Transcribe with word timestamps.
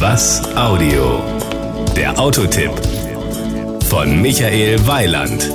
Was 0.00 0.40
Audio? 0.56 1.22
Der 1.94 2.18
Autotipp 2.18 2.70
von 3.90 4.22
Michael 4.22 4.78
Weiland. 4.86 5.50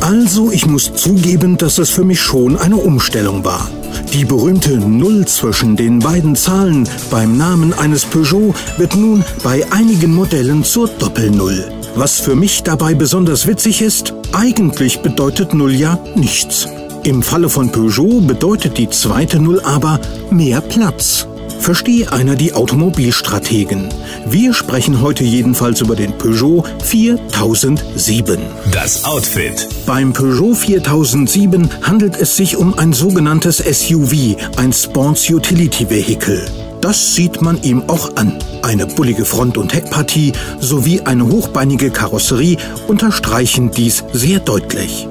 Also, 0.00 0.52
ich 0.52 0.66
muss 0.66 0.94
zugeben, 0.94 1.56
dass 1.56 1.78
es 1.78 1.90
für 1.90 2.04
mich 2.04 2.20
schon 2.20 2.56
eine 2.56 2.76
Umstellung 2.76 3.44
war. 3.44 3.68
Die 4.12 4.24
berühmte 4.24 4.78
Null 4.78 5.26
zwischen 5.26 5.74
den 5.74 5.98
beiden 5.98 6.36
Zahlen 6.36 6.88
beim 7.10 7.36
Namen 7.36 7.72
eines 7.72 8.04
Peugeot 8.04 8.54
wird 8.76 8.94
nun 8.94 9.24
bei 9.42 9.66
einigen 9.72 10.14
Modellen 10.14 10.62
zur 10.62 10.86
Doppelnull. 10.86 11.72
Was 11.96 12.20
für 12.20 12.36
mich 12.36 12.62
dabei 12.62 12.94
besonders 12.94 13.48
witzig 13.48 13.82
ist, 13.82 14.14
eigentlich 14.30 15.00
bedeutet 15.00 15.54
Null 15.54 15.74
ja 15.74 15.98
nichts. 16.14 16.68
Im 17.02 17.24
Falle 17.24 17.50
von 17.50 17.72
Peugeot 17.72 18.20
bedeutet 18.20 18.78
die 18.78 18.90
zweite 18.90 19.40
Null 19.40 19.60
aber 19.62 19.98
mehr 20.30 20.60
Platz. 20.60 21.26
Verstehe 21.60 22.12
einer 22.12 22.34
die 22.34 22.52
Automobilstrategen. 22.54 23.88
Wir 24.26 24.54
sprechen 24.54 25.00
heute 25.00 25.24
jedenfalls 25.24 25.80
über 25.80 25.96
den 25.96 26.16
Peugeot 26.16 26.64
4007. 26.82 28.40
Das 28.72 29.04
Outfit. 29.04 29.68
Beim 29.86 30.12
Peugeot 30.12 30.54
4007 30.54 31.68
handelt 31.82 32.16
es 32.16 32.36
sich 32.36 32.56
um 32.56 32.78
ein 32.78 32.92
sogenanntes 32.92 33.58
SUV, 33.58 34.36
ein 34.56 34.72
Sports 34.72 35.28
Utility 35.28 35.90
Vehicle. 35.90 36.44
Das 36.80 37.14
sieht 37.14 37.42
man 37.42 37.60
ihm 37.62 37.82
auch 37.88 38.16
an. 38.16 38.38
Eine 38.62 38.86
bullige 38.86 39.24
Front- 39.24 39.58
und 39.58 39.74
Heckpartie 39.74 40.32
sowie 40.60 41.00
eine 41.00 41.26
hochbeinige 41.26 41.90
Karosserie 41.90 42.56
unterstreichen 42.86 43.70
dies 43.70 44.04
sehr 44.12 44.38
deutlich. 44.40 45.08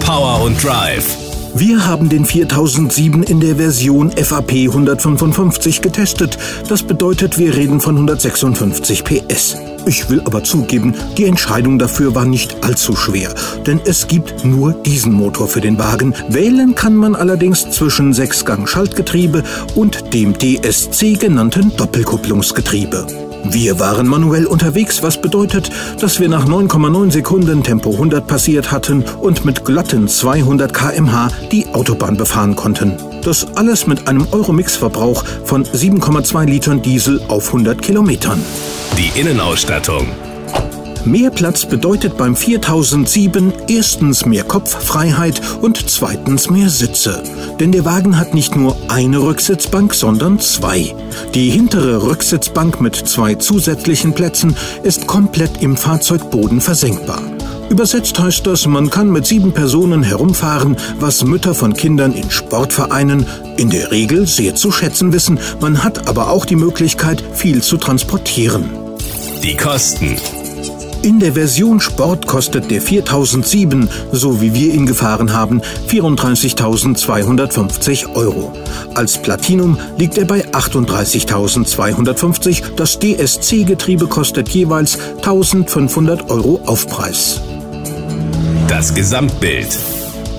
Power 0.00 0.42
und 0.42 0.62
Drive. 0.62 1.29
Wir 1.54 1.86
haben 1.86 2.08
den 2.08 2.24
4007 2.24 3.24
in 3.24 3.40
der 3.40 3.56
Version 3.56 4.10
FAP 4.12 4.52
155 4.52 5.82
getestet. 5.82 6.38
Das 6.68 6.82
bedeutet, 6.82 7.38
wir 7.38 7.54
reden 7.54 7.80
von 7.80 7.96
156 7.96 9.04
PS. 9.04 9.56
Ich 9.86 10.08
will 10.08 10.20
aber 10.24 10.44
zugeben, 10.44 10.94
die 11.18 11.24
Entscheidung 11.24 11.78
dafür 11.78 12.14
war 12.14 12.24
nicht 12.24 12.62
allzu 12.62 12.94
schwer, 12.94 13.34
denn 13.66 13.80
es 13.84 14.06
gibt 14.06 14.44
nur 14.44 14.72
diesen 14.72 15.12
Motor 15.12 15.48
für 15.48 15.60
den 15.60 15.78
Wagen. 15.78 16.14
Wählen 16.28 16.74
kann 16.74 16.94
man 16.94 17.16
allerdings 17.16 17.70
zwischen 17.70 18.12
6-Gang-Schaltgetriebe 18.12 19.42
und 19.74 20.14
dem 20.14 20.34
DSC 20.38 21.14
genannten 21.14 21.76
Doppelkupplungsgetriebe. 21.76 23.29
Wir 23.44 23.80
waren 23.80 24.06
manuell 24.06 24.46
unterwegs, 24.46 25.02
was 25.02 25.20
bedeutet, 25.20 25.70
dass 26.00 26.20
wir 26.20 26.28
nach 26.28 26.46
9,9 26.46 27.10
Sekunden 27.10 27.62
Tempo 27.62 27.92
100 27.92 28.26
passiert 28.26 28.70
hatten 28.70 29.02
und 29.20 29.44
mit 29.44 29.64
glatten 29.64 30.08
200 30.08 30.72
km/h 30.72 31.28
die 31.50 31.66
Autobahn 31.72 32.16
befahren 32.16 32.54
konnten. 32.54 32.96
Das 33.22 33.46
alles 33.56 33.86
mit 33.86 34.08
einem 34.08 34.26
Euromix-Verbrauch 34.30 35.24
von 35.44 35.64
7,2 35.64 36.44
Litern 36.46 36.82
Diesel 36.82 37.20
auf 37.28 37.48
100 37.48 37.82
Kilometern. 37.82 38.40
Die 38.96 39.18
Innenausstattung. 39.18 40.06
Mehr 41.04 41.30
Platz 41.30 41.64
bedeutet 41.64 42.18
beim 42.18 42.36
4007 42.36 43.52
erstens 43.68 44.26
mehr 44.26 44.44
Kopffreiheit 44.44 45.40
und 45.62 45.90
zweitens 45.90 46.50
mehr 46.50 46.68
Sitze. 46.68 47.22
Denn 47.58 47.72
der 47.72 47.86
Wagen 47.86 48.18
hat 48.18 48.34
nicht 48.34 48.54
nur 48.54 48.76
eine 48.88 49.18
Rücksitzbank, 49.18 49.94
sondern 49.94 50.38
zwei. 50.40 50.94
Die 51.34 51.48
hintere 51.50 52.02
Rücksitzbank 52.02 52.80
mit 52.80 52.96
zwei 52.96 53.34
zusätzlichen 53.34 54.12
Plätzen 54.12 54.54
ist 54.82 55.06
komplett 55.06 55.62
im 55.62 55.74
Fahrzeugboden 55.76 56.60
versenkbar. 56.60 57.22
Übersetzt 57.70 58.18
heißt 58.18 58.46
das, 58.46 58.66
man 58.66 58.90
kann 58.90 59.10
mit 59.10 59.26
sieben 59.26 59.52
Personen 59.52 60.02
herumfahren, 60.02 60.76
was 60.98 61.24
Mütter 61.24 61.54
von 61.54 61.72
Kindern 61.72 62.12
in 62.12 62.30
Sportvereinen 62.30 63.24
in 63.56 63.70
der 63.70 63.90
Regel 63.90 64.26
sehr 64.26 64.54
zu 64.54 64.70
schätzen 64.72 65.12
wissen. 65.12 65.38
Man 65.60 65.82
hat 65.82 66.08
aber 66.08 66.30
auch 66.30 66.44
die 66.44 66.56
Möglichkeit, 66.56 67.22
viel 67.32 67.62
zu 67.62 67.76
transportieren. 67.78 68.68
Die 69.42 69.56
Kosten. 69.56 70.16
In 71.02 71.18
der 71.18 71.32
Version 71.32 71.80
Sport 71.80 72.26
kostet 72.26 72.70
der 72.70 72.82
4007, 72.82 73.88
so 74.12 74.42
wie 74.42 74.52
wir 74.52 74.74
ihn 74.74 74.84
gefahren 74.84 75.32
haben, 75.32 75.62
34.250 75.88 78.14
Euro. 78.14 78.52
Als 78.94 79.16
Platinum 79.16 79.78
liegt 79.96 80.18
er 80.18 80.26
bei 80.26 80.46
38.250. 80.48 82.74
Das 82.76 82.98
DSC-Getriebe 82.98 84.08
kostet 84.08 84.50
jeweils 84.50 84.98
1.500 85.22 86.28
Euro 86.28 86.60
Aufpreis. 86.66 87.40
Das 88.68 88.94
Gesamtbild. 88.94 89.78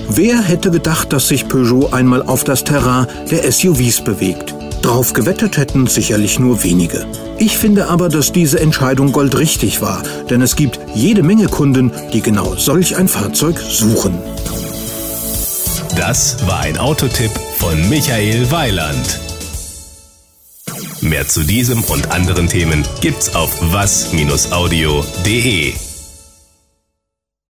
Wer 0.08 0.40
hätte 0.42 0.70
gedacht, 0.70 1.12
dass 1.12 1.26
sich 1.26 1.48
Peugeot 1.48 1.88
einmal 1.92 2.22
auf 2.22 2.44
das 2.44 2.62
Terrain 2.62 3.08
der 3.30 3.50
SUVs 3.50 4.04
bewegt? 4.04 4.54
Drauf 4.82 5.12
gewettet 5.12 5.56
hätten 5.56 5.86
sicherlich 5.86 6.38
nur 6.38 6.62
wenige. 6.64 7.06
Ich 7.38 7.56
finde 7.56 7.88
aber, 7.88 8.08
dass 8.08 8.32
diese 8.32 8.58
Entscheidung 8.60 9.12
goldrichtig 9.12 9.80
war, 9.80 10.02
denn 10.28 10.42
es 10.42 10.56
gibt 10.56 10.80
jede 10.94 11.22
Menge 11.22 11.46
Kunden, 11.46 11.92
die 12.12 12.20
genau 12.20 12.56
solch 12.56 12.96
ein 12.96 13.08
Fahrzeug 13.08 13.58
suchen. 13.58 14.18
Das 15.96 16.36
war 16.46 16.60
ein 16.60 16.78
Autotipp 16.78 17.30
von 17.58 17.88
Michael 17.88 18.50
Weiland. 18.50 19.20
Mehr 21.00 21.26
zu 21.28 21.42
diesem 21.42 21.82
und 21.84 22.10
anderen 22.12 22.48
Themen 22.48 22.84
gibt's 23.00 23.34
auf 23.34 23.58
was-audio.de. 23.72 24.32